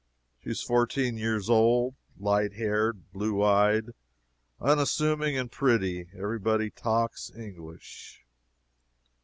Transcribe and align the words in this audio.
She 0.43 0.49
is 0.49 0.63
fourteen 0.63 1.15
years 1.15 1.47
old, 1.47 1.93
light 2.17 2.53
haired, 2.53 3.11
blue 3.11 3.43
eyed, 3.43 3.91
unassuming 4.59 5.37
and 5.37 5.51
pretty. 5.51 6.07
Every 6.17 6.39
body 6.39 6.71
talks 6.71 7.29
English. 7.35 8.19